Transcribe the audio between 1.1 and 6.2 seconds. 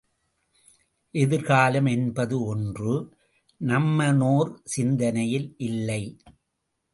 எதிர்காலம் என்பது ஒன்று நம்மனோர் சிந்தனையில் இல்லை.